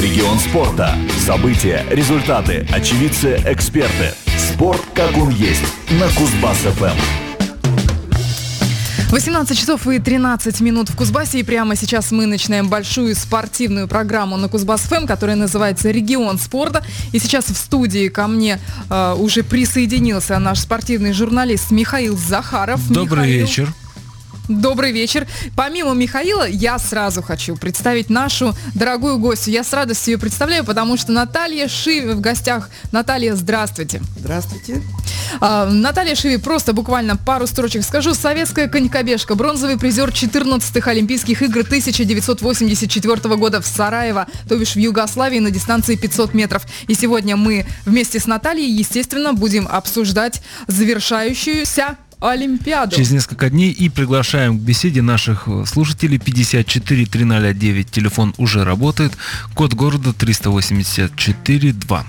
[0.00, 0.96] Регион спорта.
[1.26, 4.14] События, результаты, очевидцы, эксперты.
[4.38, 5.60] Спорт, как он есть.
[5.90, 6.96] На Кузбасс-ФМ.
[9.10, 11.40] 18 часов и 13 минут в Кузбассе.
[11.40, 16.82] И прямо сейчас мы начинаем большую спортивную программу на Кузбасс ФМ, которая называется «Регион спорта».
[17.12, 18.58] И сейчас в студии ко мне
[18.88, 22.80] э, уже присоединился наш спортивный журналист Михаил Захаров.
[22.88, 23.74] Добрый Михаил, вечер.
[24.50, 25.28] Добрый вечер.
[25.54, 29.52] Помимо Михаила, я сразу хочу представить нашу дорогую гостью.
[29.52, 32.68] Я с радостью ее представляю, потому что Наталья Шиви в гостях.
[32.90, 34.02] Наталья, здравствуйте.
[34.18, 34.82] Здравствуйте.
[35.40, 38.12] А, Наталья Шиви, просто буквально пару строчек скажу.
[38.12, 45.38] Советская конькобежка, бронзовый призер 14-х Олимпийских игр 1984 года в Сараево, то бишь в Югославии
[45.38, 46.66] на дистанции 500 метров.
[46.88, 52.96] И сегодня мы вместе с Натальей, естественно, будем обсуждать завершающуюся Олимпиаду.
[52.96, 57.90] Через несколько дней и приглашаем к беседе наших э, слушателей 54 309.
[57.90, 59.12] Телефон уже работает.
[59.54, 62.06] Код города 384 2.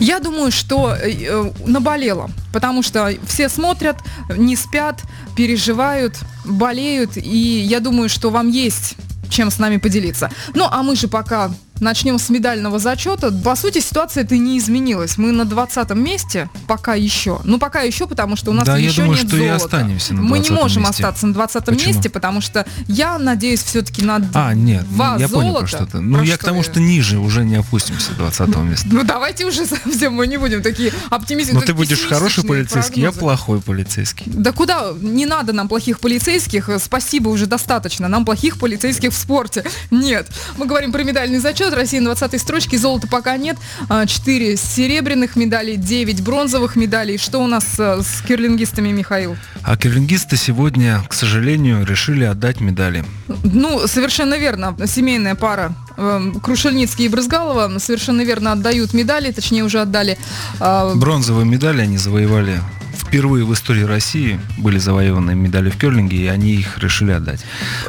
[0.00, 3.98] Я думаю, что э, э, наболело, потому что все смотрят,
[4.34, 5.02] не спят,
[5.36, 8.96] переживают, болеют, и я думаю, что вам есть
[9.28, 10.30] чем с нами поделиться.
[10.54, 11.50] Ну, а мы же пока
[11.80, 13.30] начнем с медального зачета.
[13.32, 15.18] По сути, ситуация это не изменилась.
[15.18, 17.40] Мы на 20 месте пока еще.
[17.44, 19.64] Ну, пока еще, потому что у нас Да, я еще думаю, нет что и золота.
[19.64, 21.04] останемся на Мы не 20 можем месте.
[21.04, 21.86] остаться на 20 Почему?
[21.92, 25.58] месте, потому что я надеюсь все-таки на А, нет, ну, два я понял золота.
[25.60, 26.00] про что-то.
[26.00, 26.64] Ну, Про я к тому, я?
[26.64, 28.88] что ниже уже не опустимся 20 места.
[28.90, 31.54] Ну, давайте уже совсем мы не будем такие оптимисты.
[31.54, 34.24] Но ты будешь хороший полицейский, я плохой полицейский.
[34.26, 34.92] Да куда?
[35.00, 36.70] Не надо нам плохих полицейских.
[36.82, 38.08] Спасибо, уже достаточно.
[38.08, 39.64] Нам плохих полицейских в спорте.
[39.90, 40.28] Нет.
[40.56, 41.67] Мы говорим про медальный зачет.
[41.74, 42.78] Россия на 20 строчке.
[42.78, 43.56] Золота пока нет.
[43.88, 47.18] 4 серебряных медалей, 9 бронзовых медалей.
[47.18, 49.36] Что у нас э, с кирлингистами, Михаил?
[49.62, 53.04] А кирлингисты сегодня, к сожалению, решили отдать медали.
[53.44, 54.76] Ну, совершенно верно.
[54.86, 60.18] Семейная пара э, Крушельницкий и Брызгалова совершенно верно отдают медали, точнее уже отдали.
[60.60, 62.60] А, Бронзовые медали они завоевали
[63.08, 67.40] впервые в истории России были завоеваны медали в керлинге, и они их решили отдать.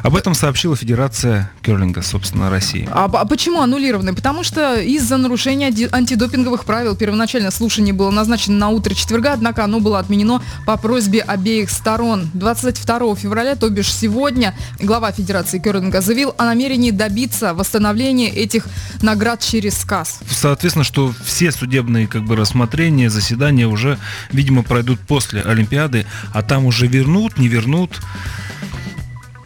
[0.02, 2.88] Об этом сообщила Федерация керлинга, собственно, России.
[2.90, 4.16] А, а почему аннулированы?
[4.16, 9.82] Потому что из-за нарушения антидопинговых правил первоначально слушание было назначено на утро четверга, однако оно
[9.82, 12.30] было отменено по просьбе обеих сторон.
[12.34, 18.68] 22 февраля, то бишь сегодня, глава Федерации керлинга заявил о намерении добиться восстановления этих
[19.02, 20.22] наград через КАС.
[20.32, 24.00] Соответственно, что все судебные как бы рассмотрения, заседания уже,
[24.32, 28.00] видимо, пройдут после Олимпиады, а там уже вернут, не вернут,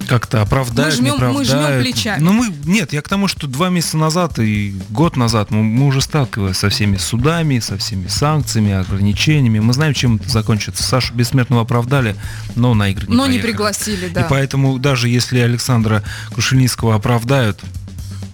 [0.08, 1.48] как-то оправдают, Мы не жмем- мы оправдают.
[1.48, 2.22] жмем плечами.
[2.22, 5.88] Ну мы, нет, я к тому, что два месяца назад и год назад мы, мы
[5.88, 9.60] уже сталкивались со всеми судами, со всеми санкциями, ограничениями.
[9.60, 10.84] Мы знаем, чем это закончится.
[10.84, 12.18] Сашу Бессмертного оправдали,
[12.56, 13.52] но на игры не Но не поехали.
[13.52, 14.22] пригласили, да.
[14.22, 16.04] И поэтому даже если Александра
[16.34, 17.62] Крушельницкого оправдают,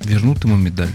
[0.03, 0.89] вернут ему медаль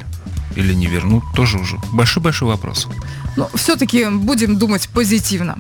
[0.57, 2.89] или не вернут, тоже уже большой-большой вопрос.
[3.37, 5.59] Но все-таки будем думать позитивно.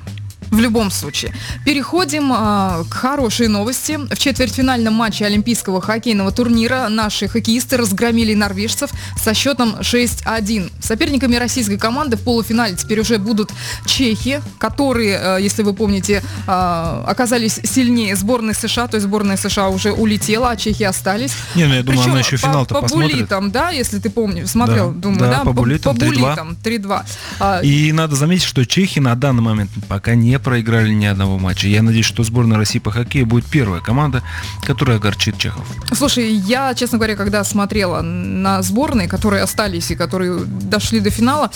[0.50, 1.32] В любом случае.
[1.64, 3.98] Переходим а, к хорошей новости.
[4.12, 8.90] В четвертьфинальном матче Олимпийского хоккейного турнира наши хоккеисты разгромили норвежцев
[9.22, 10.70] со счетом 6-1.
[10.80, 13.50] Соперниками российской команды в полуфинале теперь уже будут
[13.86, 19.68] чехи, которые, э, если вы помните, а, оказались сильнее сборной США, то есть сборная США
[19.68, 21.32] уже улетела, а чехи остались.
[21.54, 23.12] Не, ну я думаю, Причем она еще по- финал-то по, посмотрит.
[23.12, 25.92] буллитам, да, если ты помнишь, смотрел, Да, думаю, да, да, по 3:2.
[25.94, 27.04] буллитам 3-2.
[27.40, 31.66] А, И надо заметить, что чехи на данный момент пока не проиграли ни одного матча.
[31.66, 34.22] Я надеюсь, что сборная России по хоккею будет первая команда,
[34.62, 35.66] которая огорчит чехов.
[35.92, 41.50] Слушай, я, честно говоря, когда смотрела на сборные, которые остались и которые дошли до финала,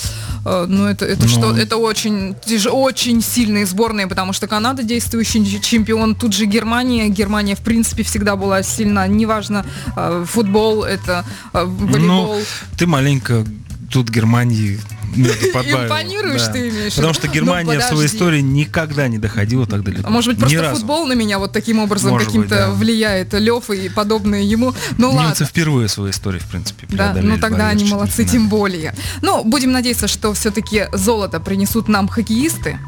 [0.45, 1.29] э, ну это, это Ну.
[1.29, 2.35] что, это очень,
[2.71, 8.35] очень сильные сборные, потому что Канада действующий чемпион, тут же Германия, Германия в принципе всегда
[8.35, 11.23] была сильна, неважно, э, футбол, это
[11.53, 12.35] э, волейбол.
[12.35, 12.41] Ну,
[12.77, 13.45] ты маленько
[13.91, 14.79] тут Германии
[15.15, 15.85] между подбавил.
[15.85, 20.03] Импонируешь, ты имеешь Потому что Ну, Германия в своей истории никогда не доходила так далеко.
[20.07, 20.75] А может быть, Ни просто разу.
[20.77, 22.71] футбол на меня вот таким образом каким-то да.
[22.71, 24.73] влияет, Лев и подобные ему.
[24.97, 25.27] Ну ладно.
[25.29, 28.93] Немцы впервые в своей истории, в принципе, Да, ну тогда они молодцы, тем более.
[29.21, 32.79] Ну, будем надеяться, что все-таки золото принесут нам хоккеисты.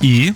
[0.00, 0.34] И?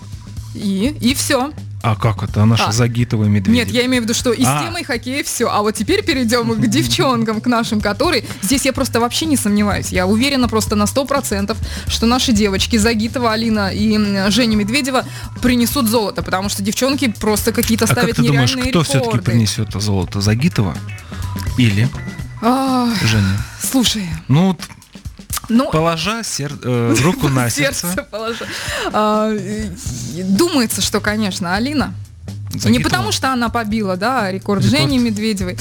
[0.55, 1.53] И, и все.
[1.89, 2.43] А как это?
[2.43, 2.73] А наши А.
[2.73, 3.57] Загитовые медведи?
[3.57, 4.61] Нет, я имею в виду, что и с А.
[4.65, 5.47] темой хоккея все.
[5.49, 8.25] А вот теперь перейдем к девчонкам, к нашим, которые...
[8.43, 9.91] Здесь я просто вообще не сомневаюсь.
[9.91, 11.57] Я уверена просто на 100%,
[11.87, 13.97] что наши девочки Загитова, Алина и
[14.33, 15.05] Женя Медведева
[15.41, 19.25] принесут золото, потому что девчонки просто какие-то А как ставят ты думаешь, кто все-таки рекорды.
[19.31, 20.21] принесет это золото?
[20.21, 20.75] Загитова
[21.57, 21.89] или
[22.43, 23.39] А, Женя?
[23.63, 24.61] слушай, Ну, вот
[25.49, 25.71] ну...
[25.71, 27.87] положа сер- э, руку на сердце.
[27.89, 28.47] сердце положа.
[28.93, 29.33] А,
[30.25, 31.95] Думается, что, конечно, Алина.
[32.51, 32.73] Загитова?
[32.73, 34.81] Не потому, что она побила, да, рекорд, Рекорд.
[34.83, 35.59] Жени Медведевой.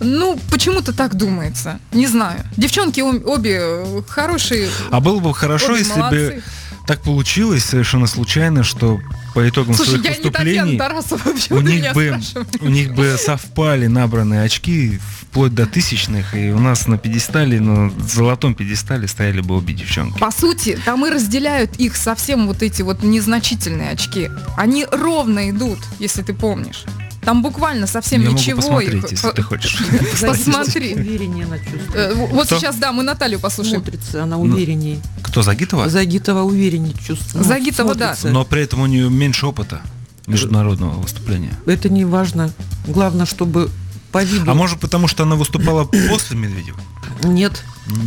[0.00, 1.80] Ну, почему-то так думается.
[1.92, 2.44] Не знаю.
[2.56, 4.68] Девчонки обе э, хорошие.
[4.90, 6.42] А было бы хорошо, если бы молодцы.
[6.86, 9.00] так получилось совершенно случайно, что
[9.36, 12.18] по итогам Слушай, своих я не выступлений Тарасова, почему у них бы
[12.60, 17.90] у них бы совпали набранные очки вплоть до тысячных, и у нас на пьедестале, на
[18.00, 20.18] золотом пьедестале стояли бы обе девчонки.
[20.18, 24.30] По сути, там и разделяют их совсем вот эти вот незначительные очки.
[24.56, 26.86] Они ровно идут, если ты помнишь.
[27.26, 28.56] Там буквально совсем Я ничего.
[28.62, 29.82] могу посмотреть, если ты хочешь.
[30.20, 30.94] Посмотри.
[30.94, 31.90] Увереннее она чувствует.
[31.94, 33.82] Э, Вот сейчас, да, мы Наталью послушаем.
[33.82, 35.00] Смотрится она увереннее.
[35.22, 35.90] Кто, Загитова?
[35.90, 37.34] Загитова увереннее чувствует.
[37.34, 38.16] Ну, Загитова, да.
[38.22, 39.82] Но при этом у нее меньше опыта
[40.28, 41.52] международного выступления.
[41.66, 42.52] Это не важно.
[42.86, 43.70] Главное, чтобы
[44.12, 44.48] по виду...
[44.48, 46.78] А может потому, что она выступала после Медведева?
[47.24, 47.64] Нет,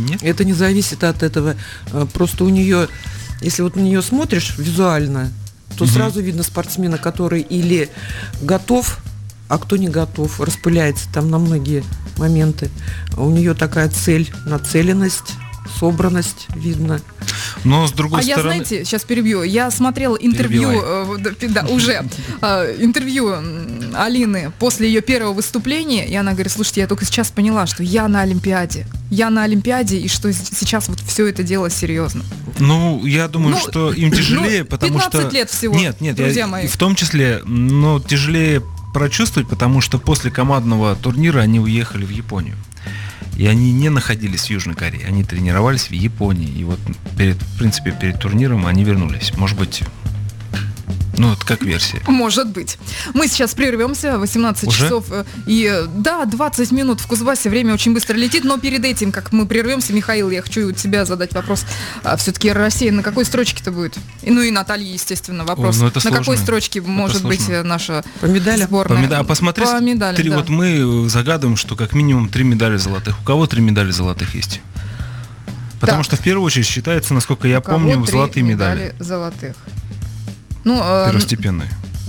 [0.08, 0.22] Нет?
[0.22, 1.56] это не зависит от этого.
[1.92, 2.88] А, Просто у нее,
[3.42, 5.30] если вот на нее смотришь визуально,
[5.76, 5.92] то Мгм.
[5.92, 7.90] сразу видно спортсмена, который или
[8.40, 8.98] готов,
[9.50, 11.84] а кто не готов, распыляется там на многие
[12.16, 12.70] моменты.
[13.16, 15.34] У нее такая цель, нацеленность,
[15.78, 17.00] собранность видно.
[17.64, 18.64] Но с другой А я, стороны...
[18.64, 19.42] знаете, сейчас перебью.
[19.42, 21.20] Я смотрела интервью, Перебивай.
[21.42, 22.04] э, да, уже,
[22.42, 23.34] э, интервью
[23.94, 28.08] Алины после ее первого выступления, и она говорит, слушайте, я только сейчас поняла, что я
[28.08, 28.86] на Олимпиаде.
[29.10, 32.24] Я на Олимпиаде, и что сейчас вот все это дело серьезно.
[32.58, 35.30] Ну, я думаю, Ну, что им тяжелее, ну, потому 15 что...
[35.30, 36.66] лет всего, Нет, нет, друзья я- мои.
[36.66, 42.56] в том числе, но тяжелее прочувствовать, потому что после командного турнира они уехали в Японию.
[43.36, 46.48] И они не находились в Южной Корее, они тренировались в Японии.
[46.48, 46.78] И вот
[47.16, 49.32] перед, в принципе, перед турниром они вернулись.
[49.36, 49.82] Может быть,
[51.20, 52.00] ну, это как версия.
[52.06, 52.78] Может быть.
[53.14, 54.84] Мы сейчас прервемся, 18 Уже?
[54.84, 55.04] часов.
[55.10, 59.12] э, И э, да, 20 минут в Кузбассе, время очень быстро летит, но перед этим,
[59.12, 61.64] как мы прервемся, Михаил, я хочу у тебя задать вопрос.
[62.18, 63.96] все-таки Россия на какой строчке-то будет?
[64.22, 65.78] И, ну и Наталья, естественно, вопрос.
[65.78, 66.42] ну это на какой сложно.
[66.44, 67.54] строчке может быть сложно.
[67.60, 68.68] э, наша По медалям?
[68.68, 68.96] сборная?
[68.98, 70.36] По меда- А посмотри, По медалям, три- да.
[70.38, 73.20] вот мы загадываем, что как минимум три медали золотых.
[73.20, 74.60] У кого три медали золотых есть?
[75.80, 76.04] Потому Так.
[76.06, 78.94] что в первую очередь считается, насколько я У кого помню, три золотые медали.
[78.98, 79.56] золотых.
[80.64, 81.68] Ну, э, Первостепенные.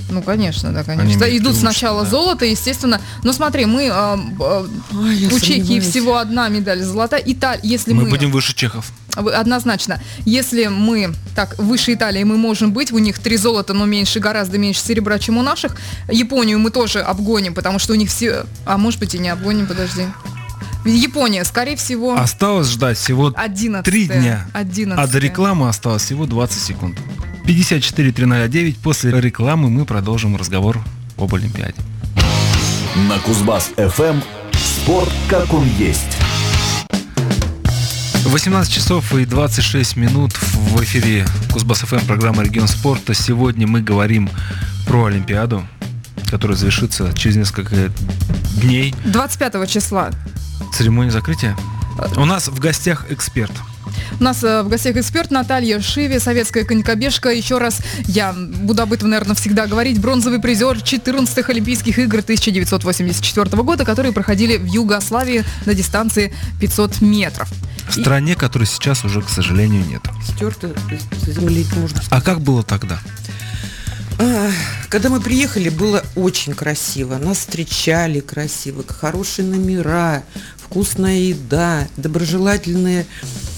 [0.09, 1.19] ну, конечно, да, Они конечно.
[1.19, 2.09] Да, имеют идут сначала да.
[2.09, 2.99] золото, естественно.
[3.23, 5.85] Но смотри, мы э, э, Ой, у Чехии сомневаюсь.
[5.87, 7.21] всего одна медаль золотая.
[7.25, 8.91] Италия, если Мы мы, будем выше чехов.
[9.15, 10.01] Однозначно.
[10.25, 14.57] Если мы так выше Италии мы можем быть, у них три золота, но меньше, гораздо
[14.57, 15.77] меньше серебра, чем у наших.
[16.09, 18.45] Японию мы тоже обгоним, потому что у них все...
[18.65, 20.03] А может быть и не обгоним, подожди.
[20.85, 24.47] Япония, скорее всего, Осталось ждать всего 11 три дня.
[24.53, 26.97] 11 А до рекламы осталось всего 20 секунд.
[27.45, 28.77] 54 309.
[28.77, 30.79] После рекламы мы продолжим разговор
[31.17, 31.75] об Олимпиаде.
[33.09, 34.21] На Кузбасс ФМ
[34.53, 36.17] спорт как он есть.
[38.25, 43.13] 18 часов и 26 минут в эфире Кузбасс ФМ программа Регион спорта.
[43.13, 44.29] Сегодня мы говорим
[44.85, 45.67] про Олимпиаду,
[46.29, 47.91] которая завершится через несколько
[48.61, 48.93] дней.
[49.05, 50.11] 25 числа.
[50.73, 51.57] Церемония закрытия.
[52.15, 53.51] У нас в гостях эксперт.
[54.19, 57.29] У нас э, в гостях эксперт Наталья Шиви, советская конькобежка.
[57.29, 59.99] Еще раз я буду об этом, наверное, всегда говорить.
[59.99, 67.49] Бронзовый призер 14-х Олимпийских игр 1984 года, которые проходили в Югославии на дистанции 500 метров.
[67.89, 70.01] В стране, которой сейчас уже, к сожалению, нет.
[70.23, 70.73] Стерто
[71.25, 72.09] с земли, можно сказать.
[72.11, 72.99] А как было тогда?
[74.19, 74.53] Ах,
[74.89, 77.17] Когда мы приехали, было очень красиво.
[77.17, 80.23] Нас встречали красиво, хорошие номера,
[80.57, 83.50] вкусная еда, доброжелательные а,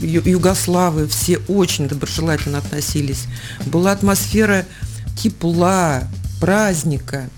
[0.00, 3.24] югославы, все очень доброжелательно относились.
[3.66, 4.64] Была атмосфера
[5.16, 6.04] тепла,
[6.40, 7.28] праздника.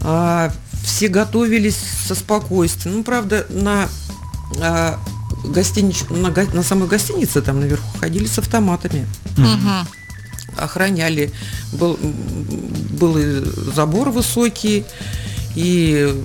[0.00, 0.52] А,
[0.84, 2.98] Все готовились со спокойствием.
[2.98, 3.88] Ну, правда, на,
[4.60, 4.98] а,
[5.44, 9.06] гостинич- на, го- на самой гостинице там наверху ходили с автоматами
[9.38, 9.86] Мгм.
[10.58, 11.32] охраняли.
[11.72, 11.98] Был,
[12.90, 13.42] был и
[13.74, 14.84] забор высокий,
[15.54, 16.22] и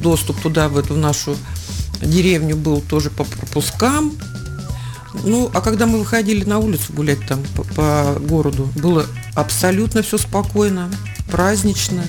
[0.00, 1.36] доступ туда, в эту нашу
[2.00, 4.12] деревню был тоже по пропускам.
[5.24, 10.18] Ну, а когда мы выходили на улицу гулять там по, по городу, было абсолютно все
[10.18, 10.90] спокойно,
[11.30, 12.02] празднично.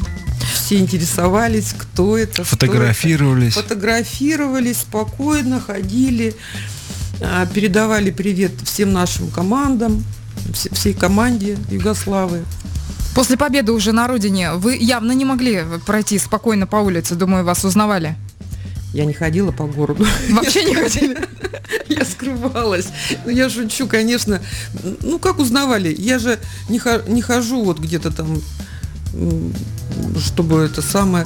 [0.53, 2.49] Все интересовались, кто это, что это.
[2.49, 3.53] Фотографировались.
[3.53, 6.35] Фотографировались, спокойно ходили,
[7.21, 10.03] а, передавали привет всем нашим командам,
[10.51, 12.43] вс- всей команде Югославы.
[13.15, 17.15] После победы уже на родине вы явно не могли пройти спокойно по улице.
[17.15, 18.15] Думаю, вас узнавали.
[18.93, 20.05] Я не ходила по городу.
[20.31, 21.17] Вообще не хотели.
[21.87, 22.87] Я скрывалась.
[23.25, 24.41] Ну, я шучу, конечно.
[25.01, 25.93] Ну, как узнавали?
[25.97, 26.81] Я же не,
[27.11, 28.41] не хожу вот где-то там,
[30.19, 31.25] чтобы это самое...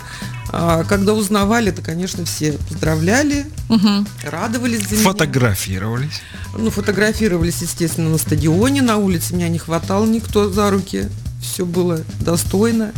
[0.55, 4.05] А когда узнавали, то, конечно, все поздравляли, Мгм.
[4.23, 5.03] радовались за меня.
[5.09, 6.21] Фотографировались.
[6.55, 9.33] Ну, фотографировались, естественно, на стадионе, на улице.
[9.33, 11.09] Меня не хватал никто за руки.
[11.41, 12.93] Все было достойно.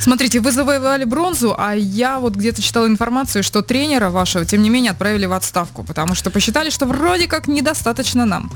[0.00, 4.70] Смотрите, вы завоевали бронзу, а я вот где-то читала информацию, что тренера вашего, тем не
[4.70, 8.50] менее, отправили в отставку, потому что посчитали, что вроде как недостаточно нам.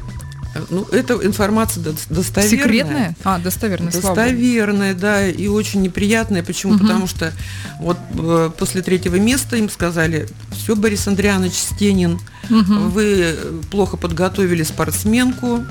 [0.69, 2.59] Ну, эта информация до- достоверная.
[2.59, 3.17] Секретная?
[3.23, 4.17] А, достоверная, слава.
[4.17, 6.43] Достоверная, да, и очень неприятная.
[6.43, 6.73] Почему?
[6.73, 6.83] Мгм.
[6.83, 7.33] Потому что
[7.79, 12.91] вот э, после третьего места им сказали, все, Борис Андрианович Стенин, Мгм.
[12.91, 13.37] вы
[13.71, 15.65] плохо подготовили спортсменку,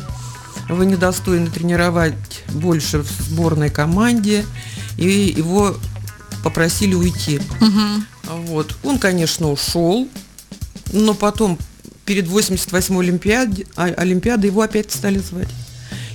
[0.70, 4.46] вы недостойны тренировать больше в сборной команде,
[5.00, 5.75] и его
[6.44, 7.39] попросили уйти.
[7.60, 8.06] Мгм.
[8.48, 8.75] Вот.
[8.84, 10.08] Он, конечно, ушел,
[10.94, 11.58] но потом
[12.06, 15.50] перед 88-й Олимпиаде, а- Олимпиадой его опять стали звать.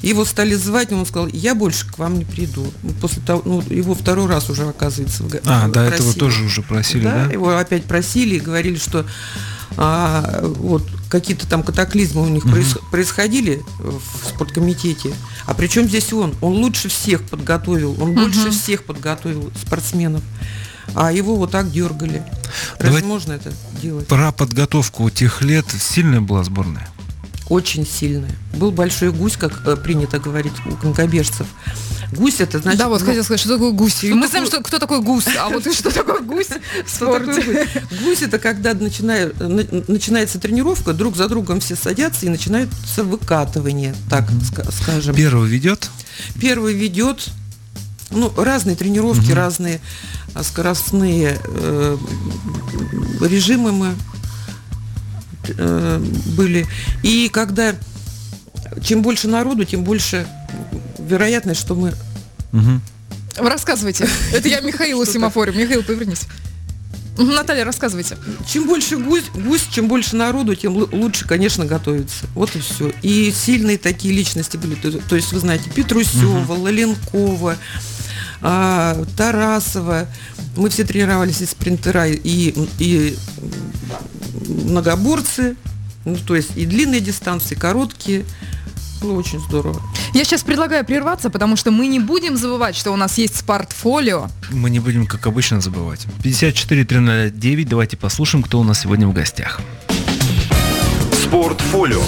[0.03, 2.67] Его стали звать, и он сказал, я больше к вам не приду.
[2.83, 6.19] Ну, После того, ну, его второй раз уже оказывается в А, в до этого России.
[6.19, 7.25] тоже уже просили, да?
[7.33, 9.07] его опять просили и говорили, что
[9.77, 15.15] а, вот какие-то там катаклизмы у них проис- происходили в спорткомитете.
[15.47, 16.35] А причем здесь он?
[16.41, 18.51] Он лучше всех подготовил, он больше Мгм.
[18.53, 20.23] всех подготовил спортсменов.
[20.95, 22.23] А его вот так дергали.
[22.79, 23.53] Разве Давай- можно это
[23.83, 24.07] делать?
[24.07, 26.89] Про подготовку тех лет сильная была сборная.
[27.49, 28.35] Очень сильная.
[28.55, 31.47] Был большой гусь, как э, принято говорить у конкобежцев.
[32.17, 32.79] Гусь это значит...
[32.79, 33.97] да, вот ну, хотел сказать, что такое гусь.
[33.99, 36.47] что Мы такое- знаем, что, кто такой гусь, а вот что такое гусь
[36.87, 37.69] в спорте.
[38.03, 38.23] гусь?
[38.23, 44.29] Это когда начинает, на- начинается тренировка, друг за другом все садятся и начинается выкатывание, так
[44.31, 45.15] ска- скажем.
[45.15, 45.91] Первый ведет,
[46.41, 47.27] Первый ведет,
[48.11, 49.81] ну, разные тренировки, разные
[50.35, 51.97] а, скоростные э,
[53.21, 53.95] режимы мы
[55.59, 55.99] э,
[56.37, 56.67] были.
[57.03, 57.75] И когда
[58.83, 60.27] чем больше народу, тем больше
[60.99, 61.95] вероятность, что мы
[62.53, 62.81] Мгм.
[63.37, 64.09] Рассказывайте.
[64.33, 65.53] Это я Михаила семафорю.
[65.53, 66.23] Михаил, повернись.
[67.19, 68.17] Наталья, рассказывайте.
[68.49, 72.27] Чем больше гусь, гусь, чем больше народу, тем лу- лучше, конечно, готовится.
[72.35, 72.93] Вот и все.
[73.03, 74.75] И сильные такие личности были.
[74.77, 77.57] То, то есть, вы знаете, Петрусева, Лоленкова,
[78.41, 80.09] а, Тарасова.
[80.57, 83.17] Мы все тренировались и спринтера, и, и
[84.49, 85.57] многоборцы.
[86.05, 88.25] Ну, то есть и длинные дистанции, и короткие.
[89.05, 89.83] Было очень здорово.
[90.15, 94.29] Я сейчас предлагаю прерваться, потому что мы не будем забывать, что у нас есть спортфолио.
[94.51, 96.07] мы не будем, как обычно, забывать.
[96.23, 99.61] 54 309, давайте послушаем, кто у нас сегодня в гостях.
[101.35, 102.01] Спортфолио.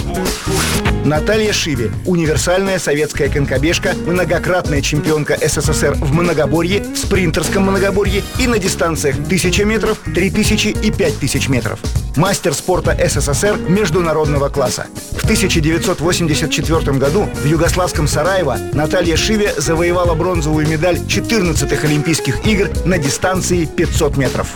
[1.03, 8.57] Наталья Шиви, универсальная советская конькобежка, многократная чемпионка СССР в многоборье, в спринтерском многоборье и на
[8.57, 11.79] дистанциях 1000 метров, 3000 и 5000 метров.
[12.15, 14.87] Мастер спорта СССР международного класса.
[15.11, 22.97] В 1984 году в югославском Сараево Наталья Шиви завоевала бронзовую медаль 14-х Олимпийских игр на
[22.97, 24.47] дистанции 500 метров.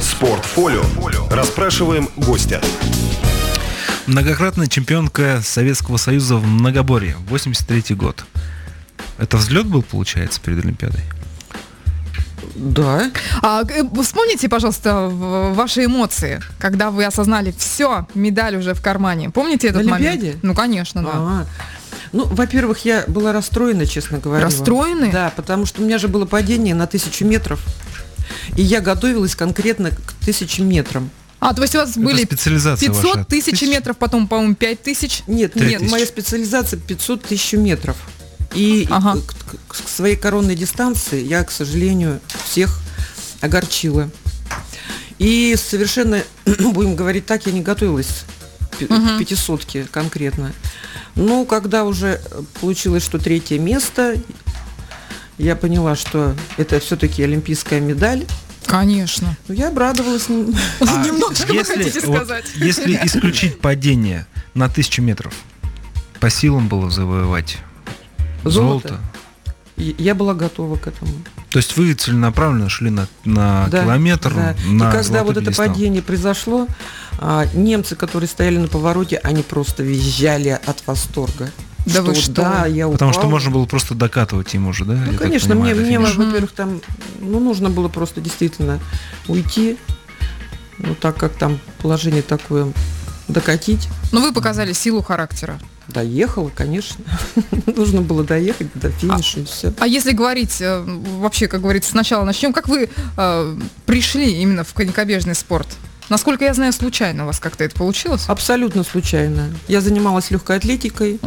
[0.00, 0.84] Спортфолио.
[1.28, 2.60] Расспрашиваем гостя.
[4.06, 8.24] Многократная чемпионка Советского Союза в многоборье, 83 год.
[9.18, 11.02] Это взлет был, получается, перед Олимпиадой?
[12.54, 13.10] Да.
[13.42, 19.30] А, э, вспомните, пожалуйста, ваши эмоции, когда вы осознали, все, медаль уже в кармане.
[19.30, 20.12] Помните этот На момент?
[20.12, 20.38] Олимпиаде?
[20.42, 21.10] Ну, конечно, да.
[21.12, 21.46] А,
[22.12, 24.44] Ну, во-первых, я была расстроена, честно говоря.
[24.44, 25.10] Расстроены?
[25.10, 27.60] Да, потому что у меня же было падение на тысячу метров.
[28.56, 31.10] И я готовилась конкретно к тысяче метрам.
[31.48, 33.24] А, то есть у вас Это были специализация 500 ваша.
[33.24, 35.22] тысяч метров, потом, по-моему, 5 тысяч.
[35.26, 37.96] Нет, нет, моя специализация 500 тысяч метров.
[38.54, 39.20] И Ага.
[39.20, 39.34] к,
[39.68, 42.80] к- к своей коронной дистанции я, к сожалению, всех
[43.40, 44.10] огорчила.
[45.18, 48.24] И совершенно, будем говорить так, я не готовилась
[48.72, 48.78] к
[49.18, 50.52] пятисотке конкретно.
[51.14, 52.20] Но когда уже
[52.60, 54.16] получилось, что третье место,
[55.38, 58.24] я поняла, что это все-таки олимпийская медаль.
[58.66, 59.36] Конечно.
[59.48, 60.26] Ну, я обрадовалась.
[60.80, 62.44] А Немножко вы если, хотите вот сказать.
[62.56, 65.32] если исключить падение на тысячу метров,
[66.20, 67.58] по силам было завоевать
[68.44, 68.88] Золото.
[68.88, 69.00] золото.
[69.76, 71.12] Я была готова к этому.
[71.50, 74.56] То есть вы целенаправленно шли на, на Да, километр, да.
[74.66, 76.66] на и когда вот это падение произошло,
[77.18, 81.50] а, немцы, которые стояли на повороте, они просто визжали от восторга.
[81.86, 82.32] Да вы вот что?
[82.32, 83.30] Да, я Потому что упал.
[83.30, 84.94] можно было просто докатывать им уже, да?
[84.94, 86.80] я Ну, так конечно, понимаю, мне, мне во-первых, там,
[87.20, 88.80] ну, нужно было просто действительно
[89.28, 89.78] уйти,
[90.78, 92.72] ну, так как там положение такое,
[93.28, 93.88] докатить.
[94.12, 95.58] Но вы показали силу характера.
[95.88, 97.04] Доехала, конечно.
[97.76, 99.72] Нужно было доехать до финиша и все.
[99.78, 104.74] А если говорить, э, вообще, как говорится, сначала начнем, как вы э, пришли именно в
[104.74, 105.68] конькобежный спорт?
[106.08, 108.24] Насколько я знаю, случайно у вас как-то это получилось?
[108.28, 109.50] Абсолютно случайно.
[109.68, 111.18] Я занималась легкой атлетикой.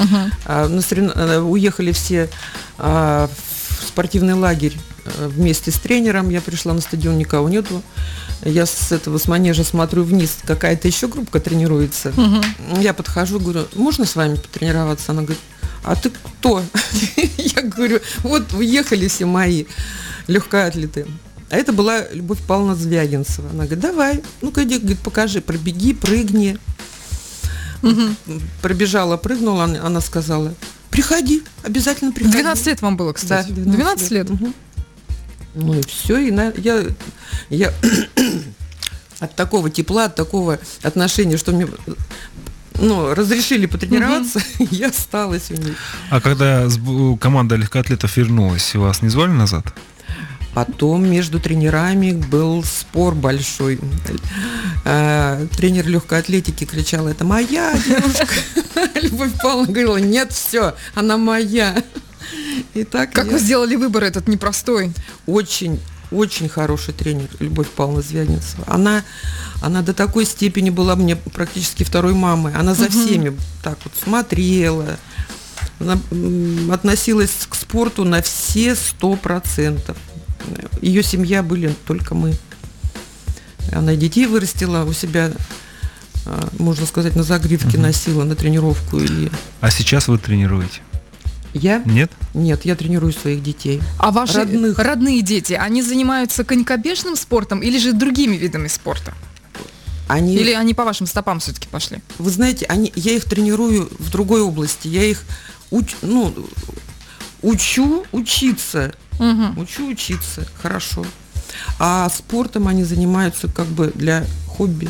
[0.45, 2.29] А, на сорев- э, Уехали все
[2.77, 6.29] а, в спортивный лагерь э, вместе с тренером.
[6.29, 7.81] Я пришла на стадион, никого нету.
[8.45, 12.13] Я с этого с манежа смотрю вниз, какая-то еще группа тренируется.
[12.15, 12.41] Мгм.
[12.79, 15.11] Я подхожу, говорю, можно с вами потренироваться?
[15.11, 15.41] Она говорит,
[15.83, 16.63] а ты кто?
[17.37, 19.65] Я говорю, вот уехали все мои.
[20.27, 21.05] легкоатлеты.
[21.49, 23.49] А это была Любовь Павловна Звягинцева.
[23.49, 26.57] Она говорит, давай, ну-ка иди, говорит, покажи, пробеги, прыгни.
[28.61, 30.53] Пробежала, прыгнула, она сказала,
[30.89, 32.33] приходи, обязательно приходи.
[32.33, 33.51] 12 лет вам было, кстати.
[33.51, 34.29] Да, 12, лет.
[34.29, 34.53] Мгм.
[35.55, 36.83] Ну и все, и на- я,
[37.49, 37.73] я
[39.19, 41.67] от такого тепла, от такого отношения, что мне
[42.75, 44.41] ну, разрешили потренироваться,
[44.71, 45.75] я осталась у них.
[46.11, 46.67] А когда
[47.19, 49.65] команда легкоатлетов вернулась, вас не звали назад?
[50.59, 53.79] Потом между тренерами был спор большой.
[54.83, 58.27] А, Тренер легкой атлетики кричал, это моя девушка.
[59.01, 61.81] Любовь Павловна говорила, нет, все, она моя.
[62.73, 64.91] И так Как я- вы сделали выбор этот непростой?
[65.25, 65.79] очень,
[66.11, 68.65] очень хороший тренер Любовь Павловна Звягинцева.
[68.67, 69.05] Она,
[69.61, 72.53] она до такой степени была мне практически второй мамой.
[72.53, 74.97] Она за всеми так вот смотрела,
[75.79, 75.97] она,
[76.73, 79.95] относилась к спорту на все сто процентов.
[80.81, 82.33] Ее семья были только мы.
[83.71, 85.31] Она и детей вырастила у себя,
[86.25, 88.99] а, можно сказать, на загривке носила на тренировку.
[88.99, 89.29] И
[89.61, 90.81] А сейчас вы тренируете?
[91.53, 91.81] я?
[91.85, 92.11] Нет?
[92.33, 93.81] Нет, я тренирую своих детей.
[93.97, 94.77] А ваши Родных.
[94.79, 99.13] родные дети, они занимаются конькобежным спортом или же другими видами спорта?
[100.07, 100.35] Они...
[100.35, 101.99] Или они по вашим стопам все-таки пошли?
[102.17, 104.87] Вы знаете, они, я их тренирую в другой области.
[104.87, 105.23] Я их
[105.69, 106.33] уч- ну,
[107.43, 108.93] учу учиться.
[109.19, 109.57] Мгм.
[109.59, 110.47] Учу учиться.
[110.61, 111.05] Хорошо.
[111.77, 114.89] А спортом они занимаются как бы для хобби.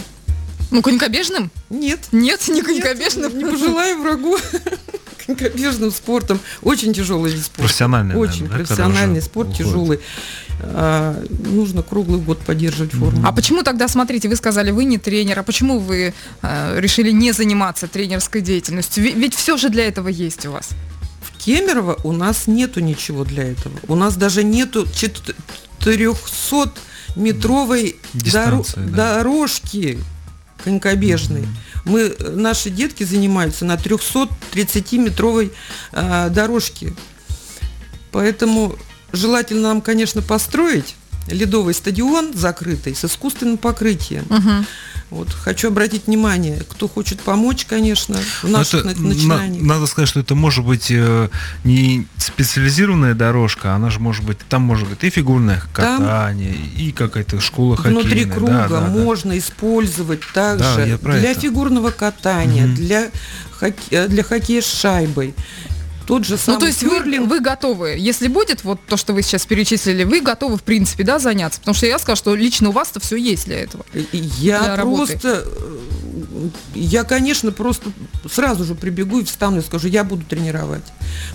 [0.72, 1.52] Ну, конькобежным?
[1.70, 2.00] Нет.
[2.12, 3.36] Нет, не конькобежным.
[3.38, 4.38] Не пожелаю врагу
[5.26, 6.40] конькобежным спортом.
[6.62, 7.64] Очень тяжелый вид спорта.
[7.64, 9.66] Профессиональный, Очень наверное, да, профессиональный уже спорт, уходит.
[9.66, 10.00] тяжелый.
[10.62, 13.22] А, нужно круглый год поддерживать форму.
[13.26, 17.32] А почему тогда, смотрите, вы сказали, вы не тренер, а почему вы э, решили не
[17.32, 19.04] заниматься тренерской деятельностью?
[19.04, 20.70] Ведь, ведь все же для этого есть у вас.
[21.40, 23.74] Кемерово у нас нету ничего для этого.
[23.88, 26.74] У нас даже нету 400
[27.16, 29.16] метровой Дистанции, да.
[29.16, 30.00] дорожки
[30.64, 31.48] конькобежной.
[31.86, 35.52] Мы, э, наши детки занимаются на 330 метровой
[35.92, 36.94] а, дорожке.
[38.12, 38.76] Поэтому
[39.14, 40.96] желательно нам, конечно, построить
[41.28, 44.26] ледовый стадион закрытый с искусственным покрытием.
[44.30, 44.66] Мгм.
[45.10, 49.64] Вот хочу обратить внимание, кто хочет помочь, конечно, в наших это на- на- начинаниях.
[49.64, 51.30] надо сказать, что это может быть э,
[51.64, 56.92] не специализированная дорожка, она же может быть, там может быть и фигурное Там катание, и
[56.92, 58.36] какая-то школа Внутри хоккейная.
[58.36, 58.88] круга Да, да, да.
[58.88, 61.40] можно использовать также Да, для это.
[61.42, 62.76] фигурного катания, Мгм.
[62.76, 63.10] для,
[63.60, 65.34] хоке- э, для хоккея с шайбой.
[66.10, 67.30] Тот же самый Ну, то есть вы, кёрлинг.
[67.30, 71.20] вы готовы, если будет вот то, что вы сейчас перечислили, вы готовы, в принципе, да,
[71.20, 71.60] заняться?
[71.60, 73.86] Потому что я сказала, что лично у вас-то все есть для этого.
[74.12, 75.12] Я для работы.
[75.20, 77.92] просто, э, я, конечно, просто
[78.28, 80.82] сразу же прибегу и встану и скажу, я буду тренировать.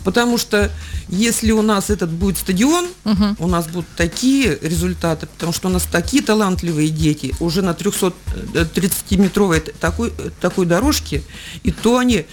[0.02, 0.68] Потому что
[1.08, 3.36] если у нас этот будет стадион, Мгм.
[3.38, 9.60] у нас будут такие результаты, потому что у нас такие талантливые дети уже на 330-метровой
[9.60, 11.22] такой, такой дорожке,
[11.62, 12.24] и то они э,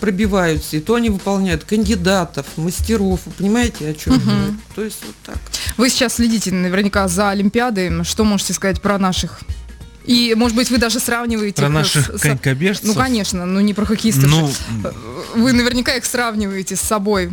[0.00, 4.54] пробиваются, и то они выполняют кандидатов, мастеров, вы понимаете, о чем я?
[4.74, 5.38] То есть вот так.
[5.76, 8.04] Вы сейчас следите наверняка за Олимпиадой.
[8.04, 9.40] Что можете сказать про наших?
[10.04, 12.86] И, может быть, вы даже сравниваете Про их наших с- конькобежцев.
[12.86, 14.24] Ну, конечно, ну не про хоккеистов.
[14.28, 14.54] Ну, же.
[15.36, 17.30] Вы наверняка их сравниваете с собой.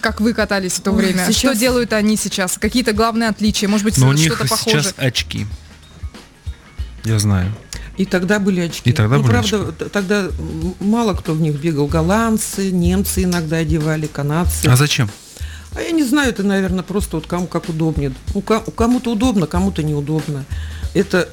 [0.00, 1.24] Как вы катались в то Ой, время?
[1.24, 2.56] Что сейчас- делают они сейчас?
[2.56, 3.68] Какие-то главные отличия?
[3.68, 4.82] Может быть, но у них что-то похожее?
[4.82, 5.46] сейчас очки.
[7.04, 7.52] Я знаю.
[7.98, 8.90] И тогда были очки.
[8.90, 10.28] И тогда ну, были правда, т- тогда
[10.80, 11.86] мало кто в них бегал.
[11.86, 14.66] Голландцы, немцы иногда одевали, канадцы.
[14.68, 15.10] А зачем?
[15.76, 18.12] А я не знаю, это, наверное, просто вот кому как удобнее.
[18.34, 20.44] Ну, ка- кому-то удобно, кому-то неудобно.
[20.94, 21.28] Это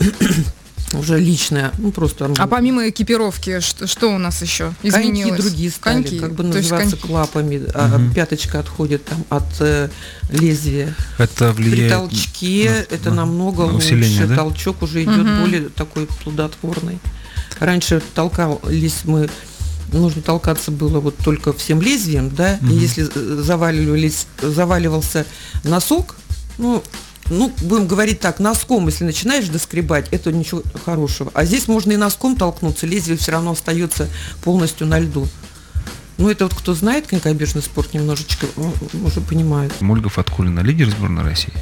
[1.00, 2.32] уже личное, ну просто.
[2.38, 5.32] А помимо экипировки, что, что у нас еще изменилось?
[5.38, 7.08] Коньки другие стали, Коньки, как бы то называться коньки.
[7.08, 7.64] клапами.
[7.74, 8.14] а Мгм.
[8.14, 9.90] пяточка отходит там от э,
[10.30, 10.96] лезвия.
[11.18, 11.92] Это При влияет...
[11.94, 14.28] толчке на- это на- намного на усиление, лучше.
[14.28, 14.36] да?
[14.36, 15.42] Толчок уже идет Мгм.
[15.42, 17.00] более такой плодотворный.
[17.60, 19.30] Раньше толкались мы,
[19.94, 22.78] нужно толкаться было вот только всем лезвием, да, и Мгм.
[22.80, 25.26] если э, заваливались, заваливался
[25.64, 26.16] носок,
[26.58, 26.84] ну,
[27.30, 31.32] ну, будем говорить так, носком, если начинаешь доскребать, это ничего хорошего.
[31.34, 34.08] А здесь можно и носком толкнуться, лезвие все равно остается
[34.44, 35.28] полностью на льду.
[36.18, 38.48] Ну, это вот кто знает конькобежный спорт немножечко,
[39.04, 39.74] уже понимает.
[39.82, 41.54] Мольгов Откулина лидер сборной России?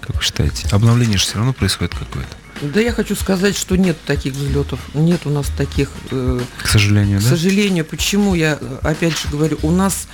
[0.00, 0.66] Как вы считаете?
[0.72, 2.34] Обновление же все равно происходит какое-то.
[2.60, 7.20] Да я хочу сказать, что нет таких взлетов, нет у нас таких, э, К сожалению,
[7.20, 7.28] к да?
[7.28, 7.84] сожалению.
[7.84, 10.08] Почему я э, опять же говорю, у нас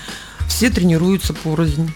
[0.46, 1.90] все тренируются порознь.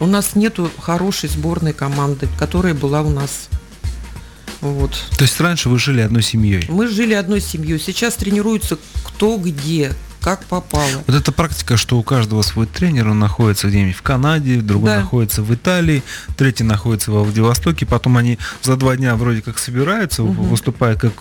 [0.00, 3.48] У нас нету хорошей сборной команды, которая была у нас.
[4.60, 4.90] Вот.
[5.16, 6.64] То есть раньше вы жили одной семьей?
[6.68, 7.78] Мы жили одной семьей.
[7.78, 10.90] Сейчас тренируются кто где, как попало.
[11.06, 15.00] Вот эта практика, что у каждого свой тренер, он находится где-нибудь в Канаде, другой Да.
[15.00, 16.02] находится в Италии,
[16.36, 21.12] третий находится во Владивостоке, потом они за два дня вроде как собираются, выступая как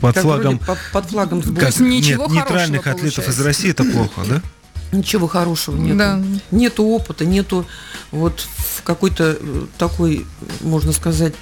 [0.00, 1.96] под Как флагом вроде под, под флагом как, сборной.
[1.96, 3.40] ничего нет, нейтральных атлетов из.
[3.40, 4.42] России, это плохо, да?
[4.92, 5.96] Ничего хорошего нету.
[5.98, 6.22] Да.
[6.50, 7.66] Нету опыта, нету
[8.10, 8.46] вот
[8.84, 10.26] какой-то э, такой,
[10.60, 11.34] можно сказать,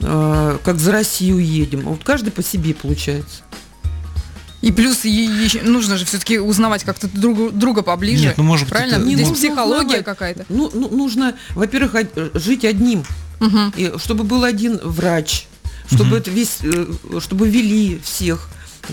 [0.00, 1.80] э, как за Россию едем.
[1.86, 3.42] А Вот каждый по себе получается.
[4.60, 8.24] И плюс е- ещё нужно же все-таки узнавать как-то друг, друга поближе.
[8.24, 8.96] Нет, ну, может быть, Правильно?
[8.96, 10.04] это- Здесь нужно психология узнавать.
[10.04, 10.46] какая-то.
[10.48, 13.04] Ну, ну, нужно, во-первых, од- э, жить одним,
[13.40, 13.72] Мгм.
[13.76, 15.46] и чтобы был один врач,
[15.86, 16.14] чтобы Мгм.
[16.16, 16.86] это весь, э,
[17.20, 18.48] чтобы вели всех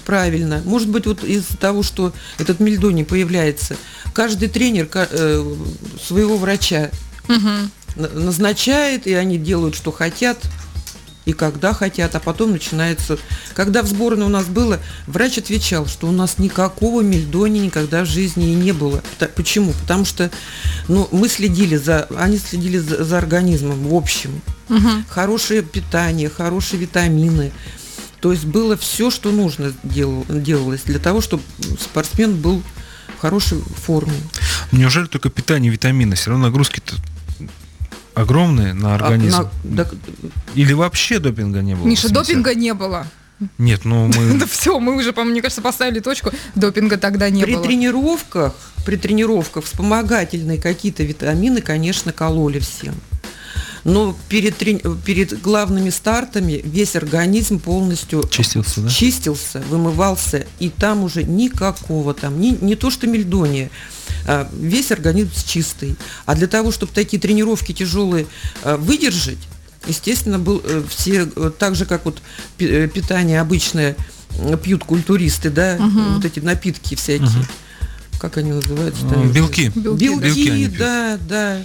[0.06, 0.62] правильно.
[0.66, 3.76] Может быть, вот из-за того, что этот мельдоний появляется,
[4.14, 5.56] каждый тренер э,
[6.06, 6.90] своего врача
[7.96, 10.38] на- назначает, и они делают, что хотят,
[11.26, 13.18] и когда хотят, а потом начинается...
[13.54, 18.08] Когда в сборной у нас было, врач отвечал, что у нас никакого мельдони никогда в
[18.08, 19.04] жизни и не было.
[19.36, 19.74] Почему?
[19.74, 20.32] Потому что
[20.88, 22.08] ну, мы следили за...
[22.18, 24.42] Они следили за, за организмом в общем.
[24.68, 25.06] Мгм.
[25.10, 27.52] Хорошее питание, хорошие витамины.
[28.22, 31.44] То есть было все, что нужно дел- делалось для того, чтобы
[31.80, 32.62] спортсмен был
[33.18, 34.14] в хорошей форме.
[34.72, 36.16] Неужели только питание, витамины?
[36.16, 36.96] Все равно нагрузки-то
[38.14, 39.38] огромные на А, организм.
[39.38, 39.90] на- да,
[40.54, 41.86] Или вообще допинга не было?
[41.88, 43.08] Миша, допинга не было.
[43.58, 44.34] Нет, ну мы...
[44.40, 46.32] Да все, мы уже, по мне кажется, поставили точку.
[46.56, 47.64] Допинга тогда не при было.
[47.64, 48.54] тренировках,
[48.86, 52.94] при тренировках вспомогательные какие-то витамины, конечно, кололи всем.
[53.84, 58.90] Но перед, трени- перед главными стартами весь организм полностью Чистился, да?
[58.90, 63.72] чистился, вымывался, и там уже никакого там, не, не то что мельдония,
[64.28, 65.96] а весь организм чистый.
[66.26, 68.28] А для того, чтобы такие тренировки тяжелые
[68.64, 69.40] а, выдержать,
[69.88, 72.22] естественно, был, э, все, э, так же, как вот
[72.60, 73.96] э, питание обычное
[74.64, 76.16] пьют культуристы, да, Мгм.
[76.16, 77.28] вот эти напитки всякие.
[77.28, 77.46] Мгм.
[78.20, 79.04] Как они называются?
[79.08, 79.70] Белки.
[79.76, 81.62] Белки, Белки, Белки да, да.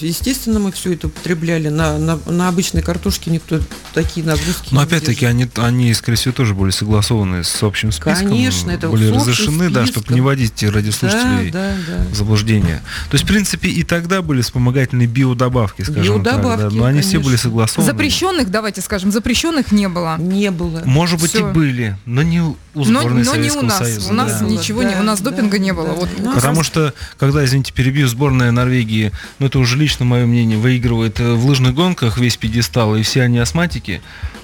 [0.00, 1.68] Естественно, мы все это употребляли.
[1.68, 3.60] На, на, на обычной картошке никто
[3.94, 8.28] такие нагрузки Но не опять-таки они, они, скорее всего, тоже были согласованы с общим списком.
[8.30, 10.14] Конечно, это были разрешены, да, чтобы списком.
[10.16, 12.04] не вводить радиослушателей Да, да, да.
[12.10, 12.82] в заблуждение.
[13.10, 16.34] То есть, в принципе, и тогда были вспомогательные биодобавки, скажем так.
[16.34, 17.90] Биодобавки, да, но они все были согласованы.
[17.90, 20.16] Запрещенных, давайте скажем, запрещенных не было.
[20.18, 20.82] Не было.
[20.84, 21.48] Может быть, Всё.
[21.48, 23.78] и были, но не у Но, сборной но не у нас.
[23.78, 24.10] Союза.
[24.10, 24.46] у нас да.
[24.46, 25.88] ничего не, у нас Да, допинга да, не было.
[25.88, 25.92] да.
[25.94, 31.20] Вот Потому что, когда, извините, перебью, сборная Норвегии, ну это уже лично мое мнение, выигрывает
[31.20, 34.00] э, в лыжных гонках весь пьедестал, и все они астматики,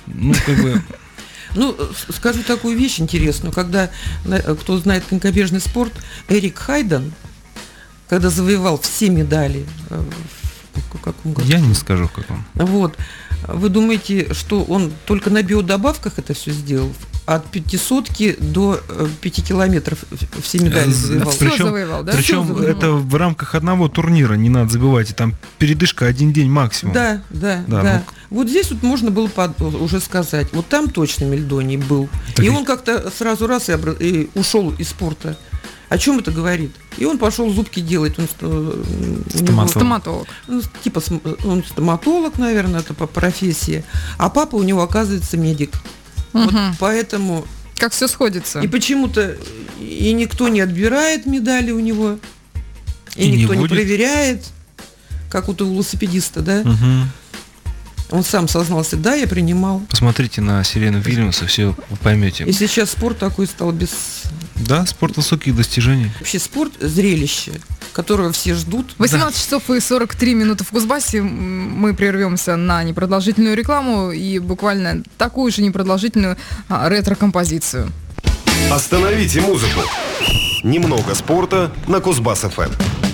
[0.06, 0.82] ну, как бы,
[1.56, 1.74] Ну,
[2.10, 3.52] скажу такую вещь интересную.
[3.52, 3.90] Когда,
[4.60, 5.92] кто знает конькобежный спорт,
[6.28, 7.12] Эрик Хайден,
[8.08, 10.04] когда завоевал все медали, э,
[10.74, 11.48] в каком году?
[11.48, 12.44] я не скажу, в каком.
[12.54, 12.96] Вот.
[13.48, 16.92] Вы думаете, что он только на биодобавках это все сделал?
[17.26, 20.04] От пятисотки до э, пяти километров
[20.42, 21.32] все медали Э, завоевал.
[21.38, 22.12] Причем- завоевал, да?
[22.12, 22.76] Причем завоевал.
[22.78, 26.94] это в рамках одного турнира, не надо забывать, и там передышка один день максимум.
[26.94, 28.02] Да, да, Да, да.
[28.30, 32.08] ну, Вот здесь вот можно было под- уже сказать, вот там точно Мельдоний был.
[32.36, 35.36] Так и и- он как-то сразу раз и, обра- и ушел из спорта.
[35.88, 36.72] О чем это говорит?
[36.96, 38.18] И он пошел зубки делать.
[38.18, 38.26] Он,
[39.28, 39.70] Стоматолог.
[39.70, 40.26] Стоматолог.
[40.48, 41.00] ну, типа
[41.44, 43.84] он стоматолог, наверное, это по профессии.
[44.18, 45.70] А папа у него оказывается медик.
[46.44, 46.76] Вот Мгм.
[46.78, 47.46] поэтому
[47.78, 48.60] Как все сходится.
[48.60, 49.36] И почему-то
[49.80, 52.18] и никто не отбирает медали у него,
[53.14, 53.70] и, И не никто не, будет.
[53.70, 54.44] проверяет,
[55.30, 56.62] как вот у велосипедиста, да?
[56.64, 57.10] Мгм.
[58.10, 59.80] Он сам сознался, да, я принимал.
[59.90, 62.44] Посмотрите на Сирену Вильямса, все вы поймете.
[62.44, 63.90] И сейчас спорт такой стал без...
[64.54, 66.10] Да, спорт высоких достижений.
[66.20, 67.52] Вообще спорт– зрелище,
[67.96, 68.94] которого все ждут.
[68.98, 71.22] 18 часов и 43 минуты в Кузбассе.
[71.22, 76.36] Мы прервемся на непродолжительную рекламу и буквально такую же непродолжительную
[76.68, 77.90] а, ретро-композицию.
[78.70, 79.80] Остановите музыку.
[80.62, 83.05] Немного спорта на Кузбасс-ФМ.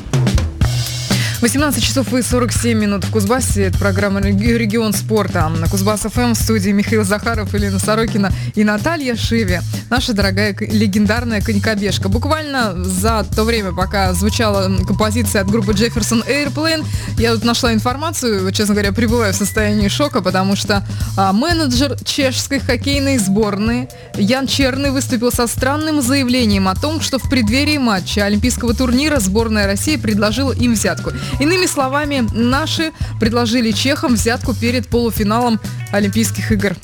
[1.43, 3.65] 18 часов и 47 минут в Кузбассе.
[3.65, 5.49] Это программа «Реги- «Регион спорта».
[5.49, 9.59] На Кузбасс ФМ в студии Михаил Захаров, Елена Сорокина и Наталья Шиви.
[9.91, 12.09] Наша дорогая легендарная конькобежка.
[12.09, 16.87] Буквально за то время, пока звучала композиция от группы Jefferson Airplane,
[17.19, 22.61] я тут нашла информацию, честно говоря, пребываю в состоянии шока, потому что а, менеджер чешской
[22.61, 28.75] хоккейной сборной Ян Черный выступил со странным заявлением о том, что в преддверии матча Олимпийского
[28.75, 31.11] турнира сборная России предложила им взятку.
[31.41, 36.75] Иными словами, наши предложили чехам взятку перед полуфиналом Олимпийских игр.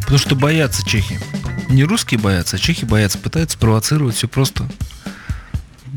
[0.00, 1.18] Потому что боятся чехи.
[1.68, 4.68] Не русские боятся, а чехи боятся, пытаются провоцировать все просто.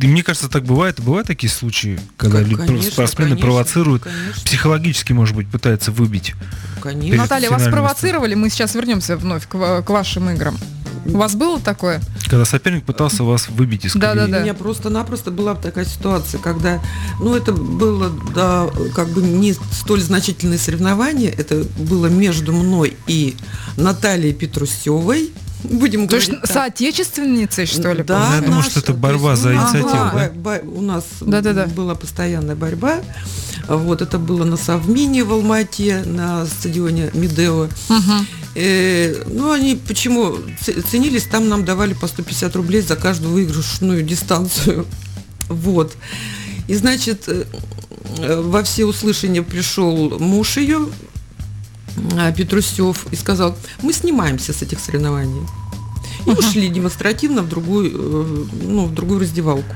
[0.01, 0.99] И мне кажется, так бывает.
[1.01, 4.43] Бывают такие случаи, когда Ка- лю- конечно, спортсмены конечно, провоцируют, конечно.
[4.43, 6.33] психологически, может быть, пытаются выбить.
[6.81, 7.17] Конечно.
[7.23, 8.35] Наталья, вас провоцировали?
[8.35, 10.57] Мы сейчас вернемся вновь к, к вашим играм.
[11.05, 12.01] У вас было такое?
[12.29, 14.25] Когда соперник пытался вас выбить из Да, колеи.
[14.25, 14.37] да, да.
[14.39, 16.81] У меня просто-напросто была такая ситуация, когда,
[17.19, 23.35] ну, это было, да, как бы не столь значительное соревнование, это было между мной и
[23.77, 25.31] Натальей Петрусевой,
[25.63, 26.53] будем То есть говорить так.
[26.53, 28.03] соотечественницей, что ли?
[28.03, 30.61] Да, я думаю, что это То борьба есть за инициативу, была да?
[30.65, 31.67] У нас Да-да-да.
[31.67, 32.99] была постоянная борьба.
[33.67, 37.67] Вот это было на Совмине в Алмате, на стадионе Медео.
[37.89, 38.27] Мгм.
[38.55, 40.37] Э, ну, они почему
[40.89, 44.85] ценились, там нам давали по 150 рублей за каждую выигрышную дистанцию.
[45.47, 45.95] Вот.
[46.67, 47.45] И, значит, э,
[48.17, 50.87] э, во всеуслышание пришел муж ее,
[52.17, 55.47] а, Петрусев, и сказал, мы снимаемся с этих соревнований.
[56.25, 59.75] И ушли демонстративно в другую, э, ну, в другую раздевалку.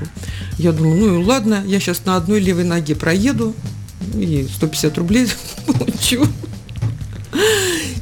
[0.58, 3.54] Я думаю, ну и ладно, я сейчас на одной левой ноге проеду
[4.14, 5.28] и 150 рублей
[5.66, 6.26] получу.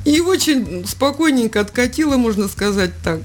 [0.09, 3.21] И очень спокойненько откатила, можно сказать так.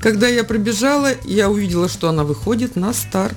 [0.00, 3.36] Когда я пробежала, я увидела, что она выходит на старт.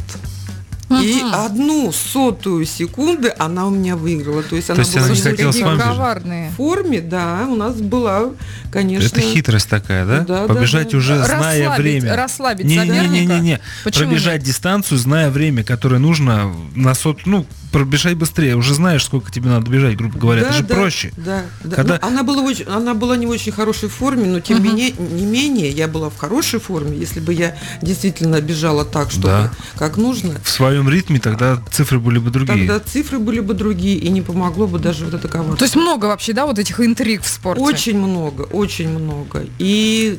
[0.90, 1.34] И Мгм.
[1.36, 4.42] одну сотую секунды она у меня выиграла.
[4.42, 6.50] То есть она есть была она не не хотела с вами коварные.
[6.52, 8.30] в форме, да, у нас была,
[8.72, 9.08] конечно.
[9.08, 10.20] Это хитрость такая, да?
[10.22, 10.98] Да, да, Побежать да.
[10.98, 12.16] уже зная Расслабить- время.
[12.16, 13.28] расслабить Не-не-не-не-не.
[13.28, 13.62] соперника?
[13.84, 14.44] Почему Пробежать нет?
[14.44, 18.56] дистанцию, зная время, которое нужно на сот, ну, пробежать быстрее.
[18.56, 20.42] Уже знаешь, сколько тебе надо бежать, грубо говоря.
[20.42, 21.12] Да, Это же да, проще.
[21.18, 21.76] Да, да.
[21.76, 24.66] Когда- Ну, она, была очень, она была не в очень хорошей форме, но тем Мгм.
[24.68, 26.98] менее, не менее я была в хорошей форме.
[26.98, 29.52] Если бы я действительно бежала так, чтобы Да.
[29.78, 32.68] как нужно, В своем ритме тогда цифры были бы другие.
[32.68, 35.58] тогда цифры были бы другие, и не помогло бы даже вот это коварство.
[35.58, 37.62] То есть много вообще, да, вот этих интриг в спорте?
[37.62, 39.46] Очень много, очень много.
[39.60, 40.18] И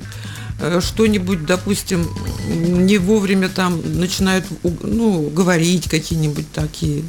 [0.60, 2.04] э, что-нибудь, допустим,
[2.48, 4.44] не вовремя там начинают
[4.82, 7.04] ну, говорить какие-нибудь такие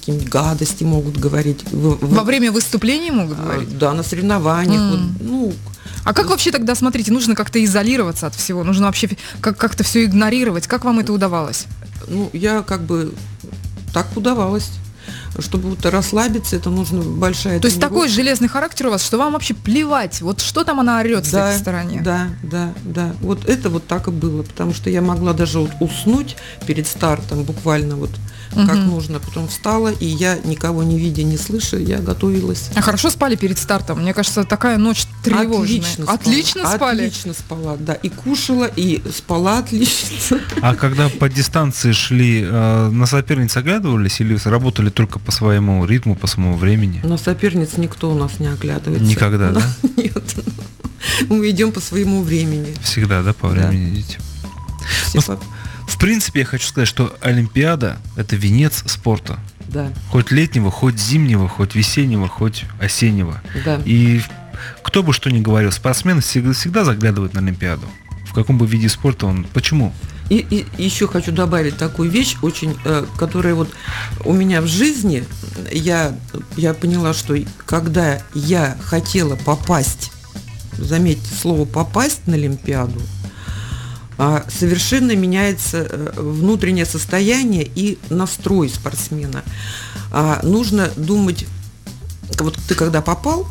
[0.00, 1.62] какие-нибудь гадости могут говорить.
[1.70, 3.78] В- в- Во время выступлений могут а, говорить?
[3.78, 4.80] Да, на соревнованиях.
[4.80, 4.90] М.
[4.90, 5.52] вот, ну,
[6.04, 8.64] А как вообще тогда, смотрите, нужно как-то изолироваться от всего?
[8.64, 9.10] Нужно вообще
[9.40, 10.66] как- как-то все игнорировать?
[10.66, 11.66] Как вам это удавалось?
[12.08, 13.12] ну, я как бы
[13.92, 14.70] так удавалось.
[15.38, 19.32] Чтобы вот расслабиться, это нужно большая То есть такой железный характер у вас, что вам
[19.32, 22.00] вообще плевать, вот что там она орет с да, этой стороны?
[22.02, 23.14] Да, да, да.
[23.20, 26.36] Вот это вот так и было, потому что я могла даже вот уснуть
[26.66, 28.10] перед стартом, буквально вот
[28.50, 28.86] как Мгм.
[28.86, 29.20] нужно.
[29.20, 32.70] Потом встала, и я, никого не видя, не слыша, я готовилась.
[32.74, 34.00] А хорошо спали перед стартом?
[34.00, 35.64] Мне кажется, такая ночь тревожная.
[35.80, 36.14] Отлично спала.
[36.14, 37.06] Отлично спали?
[37.06, 37.94] Отлично спала, да.
[37.94, 40.40] И кушала, и спала отлично.
[40.62, 46.16] А когда по дистанции шли, э, на соперниц оглядывались или работали только по своему ритму,
[46.16, 47.00] по своему времени?
[47.04, 49.04] Но соперниц никто у нас не оглядывается.
[49.06, 49.62] Никогда, да?
[49.96, 50.34] Нет.
[51.28, 52.74] Мы идем по своему времени.
[52.82, 53.68] Всегда, да, по Да.
[53.68, 54.18] времени идите?
[55.06, 55.40] Все Ну, по-
[56.00, 59.38] принципе, я хочу сказать, что Олимпиада– это венец спорта.
[59.68, 63.40] Да, Хоть летнего, хоть зимнего, хоть весеннего, хоть осеннего.
[63.64, 63.80] да.
[63.84, 64.20] И
[64.82, 67.86] кто бы что ни говорил, спортсмены всегда, всегда заглядывают на Олимпиаду.
[68.26, 69.44] В каком бы виде спорта он...
[69.52, 69.92] Почему?
[70.28, 73.70] И, и еще хочу добавить такую вещь, очень, э, которая вот
[74.24, 75.24] у меня в жизни,
[75.72, 76.14] я,
[76.56, 77.36] я поняла, что
[77.66, 80.12] когда я хотела попасть,
[80.78, 83.00] заметьте слово попасть на Олимпиаду,
[84.48, 89.42] совершенно меняется э, внутреннее состояние и настрой спортсмена.
[90.12, 91.46] А, нужно думать,
[92.38, 93.46] вот ты когда попал,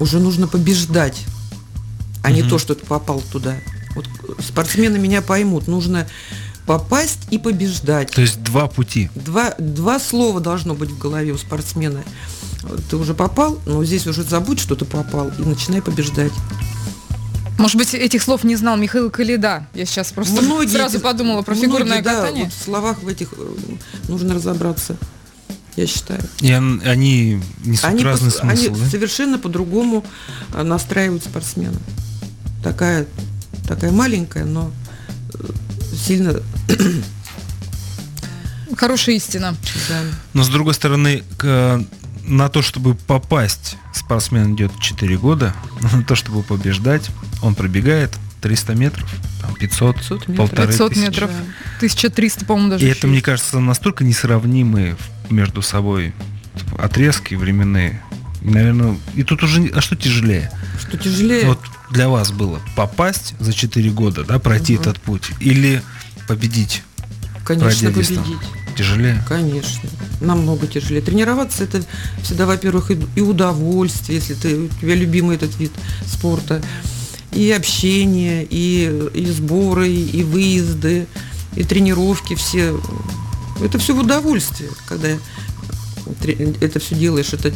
[0.00, 1.22] уже нужно побеждать,
[2.22, 2.50] а не Мгм.
[2.50, 3.56] то, что ты попал туда.
[3.94, 4.06] Вот
[4.40, 6.06] спортсмены меня поймут, нужно
[6.64, 8.10] попасть и побеждать.
[8.10, 9.10] То есть два пути.
[9.14, 12.02] Два, два слова должно быть в голове у спортсмена.
[12.88, 16.32] Ты уже попал, но здесь уже забудь, что ты попал, и начинай побеждать.
[17.64, 19.66] Может быть, этих слов не знал Михаил Калида.
[19.72, 20.36] Я сейчас просто
[20.68, 22.44] сразу эти- подумала про многие, фигурное да, катание.
[22.44, 23.54] вот в словах в этих э,
[24.08, 24.98] нужно разобраться,
[25.74, 26.20] я считаю.
[26.42, 28.90] И он- они несут Они, разный они смысл, да?
[28.90, 30.04] совершенно по-другому
[30.52, 31.78] э, настраивают спортсмена.
[32.62, 33.06] Такая,
[33.66, 34.70] такая маленькая, но
[35.32, 35.38] э,
[35.96, 36.42] сильно
[38.76, 39.56] Хорошая истина.
[39.88, 40.02] да.
[40.34, 41.82] Но с другой стороны, к-
[42.26, 45.54] на то, чтобы попасть, спортсмен идет 4 года.
[45.92, 47.10] На то, чтобы побеждать,
[47.42, 49.10] он пробегает 300 метров,
[49.40, 50.36] там 500, 500 метров.
[50.36, 51.04] полторы 500 тысячи.
[51.04, 51.30] метров.
[51.30, 51.36] Да.
[51.78, 52.84] 1300, по-моему, даже.
[52.84, 53.24] И это, мне есть.
[53.26, 54.96] кажется, настолько несравнимые
[55.30, 56.12] между собой
[56.78, 58.02] отрезки временные.
[58.42, 59.66] И, наверное, и тут уже...
[59.74, 60.50] А что тяжелее?
[60.78, 61.46] Что тяжелее.
[61.46, 61.60] Вот
[61.90, 64.82] для вас было попасть за 4 года, да, пройти Мгм.
[64.82, 65.82] этот путь, или
[66.28, 66.82] победить
[67.44, 68.20] Конечно, победить.
[68.74, 69.22] Тяжелее?
[69.28, 69.88] Конечно,
[70.20, 71.02] намного тяжелее.
[71.02, 71.82] Тренироваться это
[72.22, 75.72] всегда, во-первых, и удовольствие, если ты, у тебя любимый этот вид
[76.06, 76.62] спорта,
[77.32, 81.06] и общение, и, и сборы, и выезды,
[81.56, 82.80] и тренировки все.
[83.62, 85.08] Это все в удовольствие, когда
[86.60, 87.32] это все делаешь.
[87.32, 87.52] Это...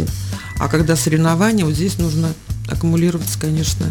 [0.59, 2.33] А когда соревнования, вот здесь нужно
[2.69, 3.87] аккумулироваться, конечно.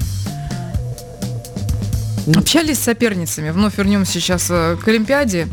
[2.35, 3.51] Общались с соперницами.
[3.51, 5.47] Вновь вернемся сейчас э, к Олимпиаде.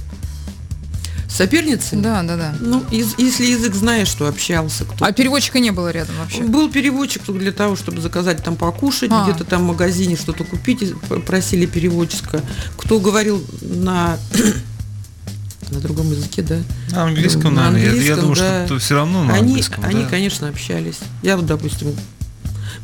[1.35, 1.97] Соперницы?
[1.97, 2.55] Да, да, да.
[2.61, 5.05] Ну, из- если язык знаешь, что общался кто.
[5.05, 6.43] А переводчика не было рядом вообще.
[6.43, 9.25] Был переводчик только для того, чтобы заказать там покушать, А.
[9.25, 10.93] где-то там в магазине что-то купить,
[11.27, 12.41] просили переводчика.
[12.77, 14.17] Кто говорил на
[15.71, 16.59] на другом языке, да?
[16.91, 17.81] На английском, На наверное.
[17.81, 18.67] Я- Я, английском, думаю, да.
[18.67, 19.85] что все равно на они, английском.
[19.85, 20.09] они, да.
[20.09, 20.99] конечно, общались.
[21.23, 21.89] Я вот, допустим,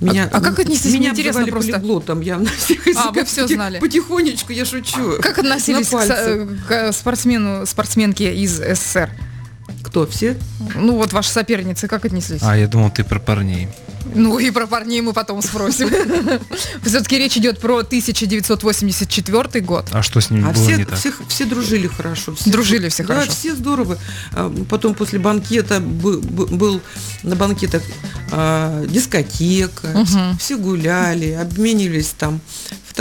[0.01, 0.93] меня, а как отнеслись?
[0.93, 1.73] Мне Меня интересно просто.
[1.73, 3.79] полиглотом, я на всех А, вы поти- знали.
[3.79, 5.17] Потихонечку, я шучу.
[5.21, 9.11] Как относились к, к спортсмену, спортсменке из СССР?
[9.83, 10.37] Кто, все?
[10.75, 12.41] Ну вот ваши соперницы, как отнеслись?
[12.43, 13.69] А, я думал, ты про парней.
[14.15, 15.89] Ну и про парней мы потом спросим.
[16.85, 19.89] Все-таки речь идет про 1984 год.
[19.93, 20.99] А что с ними А было все, не так?
[20.99, 22.35] все, все дружили хорошо.
[22.35, 23.33] Все, Дружили все да, хорошо.
[23.33, 23.99] все здорово.
[24.33, 26.81] А, Потом после банкета бы- бы- был
[27.23, 27.83] на банкетах
[28.33, 30.39] а, дискотека, Мгм.
[30.39, 32.41] все гуляли, обменивались там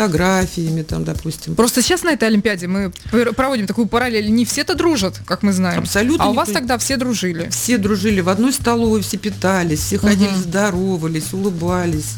[0.10, 1.56] фотографиями, там, допустим.
[1.56, 4.32] Просто сейчас на этой Олимпиаде мы пр- проводим такую параллель.
[4.32, 5.80] Не все-то дружат, как мы знаем.
[5.82, 7.50] Абсолютно А у вас при- тогда все дружили.
[7.50, 12.14] Все дружили в одной столовой, все питались, все ходили, здоровались, улыбались.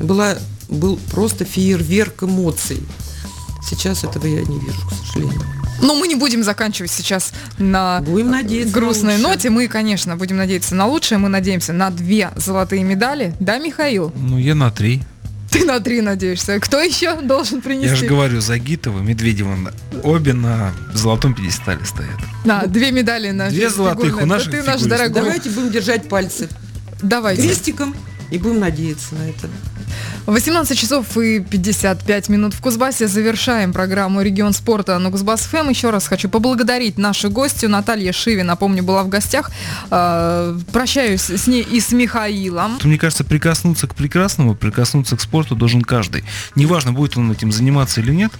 [0.00, 0.36] Была,
[0.68, 2.80] был просто фейерверк эмоций.
[3.68, 5.40] Сейчас этого я не вижу, к сожалению.
[5.80, 8.74] Но мы не будем заканчивать сейчас на Будем надеяться.
[8.74, 9.28] на грустной лучшее.
[9.28, 9.50] ноте.
[9.50, 11.18] Мы, конечно, будем надеяться на лучшее.
[11.18, 13.34] Мы надеемся на две золотые медали.
[13.40, 14.12] Да, Михаил?
[14.16, 15.02] Ну, я на три.
[15.52, 16.58] Ты на три надеешься.
[16.60, 17.88] Кто еще должен принести?
[17.88, 22.18] Я же говорю, Загитова, Медведева, на- обе на золотом пьедестале стоят.
[22.44, 24.24] Да, две медали на Две золотых фигурное.
[24.24, 25.22] у наших Ты наш дорогой.
[25.22, 26.48] Давайте будем держать пальцы
[27.02, 27.42] Давайте.
[27.42, 27.94] крестиком
[28.32, 29.48] и будем надеяться на это.
[30.24, 33.06] 18 часов и 55 минут в Кузбассе.
[33.06, 35.68] Завершаем программу «Регион спорта» на Кузбасс ФМ.
[35.68, 38.42] Еще раз хочу поблагодарить нашу гостью Наталья Шиви.
[38.42, 39.50] Напомню, была в гостях.
[39.90, 42.78] Э, Прощаюсь с ней и с Михаилом.
[42.82, 46.24] Мне кажется, прикоснуться к прекрасному, прикоснуться к спорту должен каждый.
[46.54, 48.32] Неважно, будет он этим заниматься или нет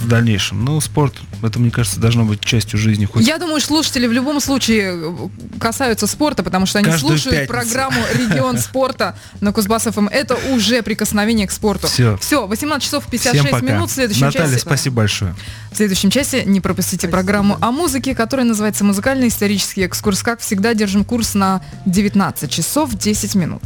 [0.00, 3.06] в дальнейшем, но спорт, это, мне кажется, должно быть частью жизни.
[3.06, 5.28] Хоть Я думаю, слушатели в любом случае э,
[5.58, 7.52] касаются спорта, потому что они Каждую слушают пятницу.
[7.52, 10.08] программу «Регион спорта» на Кузбасс ФМ.
[10.08, 11.86] Это уже прикосновение к спорту.
[11.86, 12.16] Всё.
[12.18, 13.66] Все, 18 часов Всем 56 пока.
[13.66, 13.90] минут.
[13.90, 14.60] В следующем Наталья, часе...
[14.60, 15.34] спасибо большое.
[15.72, 17.12] В следующем часе не пропустите Спасибо.
[17.12, 20.22] программу о музыке, которая называется «Музыкальный исторический экскурс».
[20.22, 23.62] Как всегда, держим курс на 19 часов 10 минут.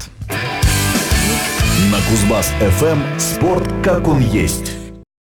[1.90, 4.79] На Кузбасс ФМ спорт как он есть.